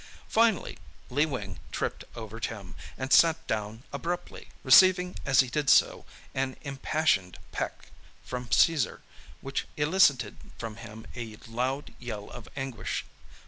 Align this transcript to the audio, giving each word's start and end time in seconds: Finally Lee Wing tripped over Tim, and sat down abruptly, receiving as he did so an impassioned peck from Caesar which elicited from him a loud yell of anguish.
Finally 0.27 0.79
Lee 1.11 1.27
Wing 1.27 1.59
tripped 1.71 2.03
over 2.15 2.39
Tim, 2.39 2.73
and 2.97 3.13
sat 3.13 3.45
down 3.45 3.83
abruptly, 3.93 4.47
receiving 4.63 5.15
as 5.27 5.41
he 5.41 5.47
did 5.47 5.69
so 5.69 6.05
an 6.33 6.57
impassioned 6.63 7.37
peck 7.51 7.91
from 8.23 8.51
Caesar 8.51 9.03
which 9.41 9.67
elicited 9.77 10.37
from 10.57 10.77
him 10.77 11.05
a 11.15 11.35
loud 11.47 11.93
yell 11.99 12.31
of 12.31 12.49
anguish. 12.55 13.05